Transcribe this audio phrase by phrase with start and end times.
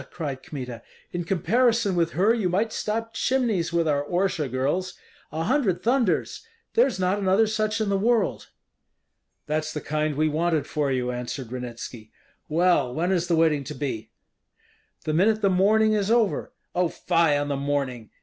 [0.09, 0.81] cried Kmita.
[1.13, 4.95] "In comparison with her you might stop chimneys with our Orsha girls!
[5.31, 6.41] A hundred thunders!
[6.73, 8.49] there's not another such in the world."
[9.45, 12.09] "That's the kind we wanted for you," answered Ranitski.
[12.49, 14.09] "Well, when is the wedding to be?"
[15.03, 18.09] "The minute the mourning is over." "Oh, fie on the mourning!